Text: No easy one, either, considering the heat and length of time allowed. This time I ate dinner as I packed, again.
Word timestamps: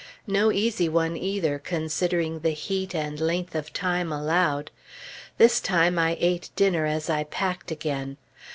No 0.25 0.51
easy 0.51 0.89
one, 0.89 1.15
either, 1.15 1.59
considering 1.59 2.39
the 2.39 2.53
heat 2.57 2.95
and 2.95 3.19
length 3.21 3.53
of 3.53 3.71
time 3.71 4.11
allowed. 4.11 4.71
This 5.37 5.59
time 5.59 5.99
I 5.99 6.17
ate 6.19 6.49
dinner 6.55 6.87
as 6.87 7.07
I 7.07 7.25
packed, 7.25 7.69
again. 7.69 8.17